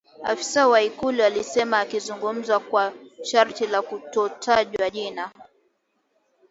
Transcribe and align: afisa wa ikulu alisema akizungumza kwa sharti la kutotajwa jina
afisa 0.23 0.67
wa 0.67 0.81
ikulu 0.81 1.23
alisema 1.23 1.79
akizungumza 1.79 2.59
kwa 2.59 2.93
sharti 3.23 3.67
la 3.67 3.81
kutotajwa 3.81 4.89
jina 4.89 5.31